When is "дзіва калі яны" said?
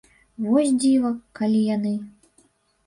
0.83-1.93